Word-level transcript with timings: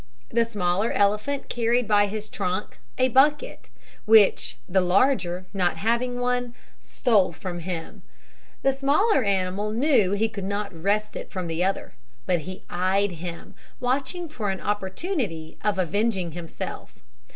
The 0.29 0.45
smaller 0.45 0.91
elephant 0.91 1.47
carried 1.47 1.87
by 1.87 2.07
his 2.07 2.27
trunk 2.27 2.79
a 2.97 3.09
bucket, 3.09 3.69
which 4.05 4.57
the 4.67 4.81
larger, 4.81 5.45
not 5.53 5.77
having 5.77 6.19
one, 6.19 6.55
stole 6.79 7.31
from 7.31 7.59
him. 7.59 8.01
The 8.63 8.73
smaller 8.73 9.23
animal 9.23 9.69
knew 9.69 10.09
that 10.09 10.17
he 10.17 10.27
could 10.27 10.43
not 10.43 10.73
wrest 10.73 11.15
it 11.15 11.29
from 11.29 11.45
the 11.45 11.63
other, 11.63 11.93
but 12.25 12.39
he 12.49 12.63
eyed 12.67 13.11
him, 13.21 13.53
watching 13.79 14.27
for 14.27 14.49
an 14.49 14.59
opportunity 14.59 15.59
of 15.63 15.77
avenging 15.77 16.31
himself. 16.31 16.97